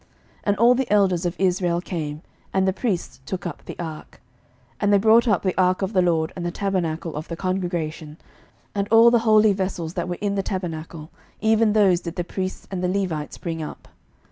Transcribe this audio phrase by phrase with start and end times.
[0.01, 0.09] 11:008:003
[0.45, 2.23] And all the elders of Israel came,
[2.55, 4.19] and the priests took up the ark.
[4.77, 7.35] 11:008:004 And they brought up the ark of the LORD, and the tabernacle of the
[7.35, 8.17] congregation,
[8.73, 12.67] and all the holy vessels that were in the tabernacle, even those did the priests
[12.71, 13.89] and the Levites bring up.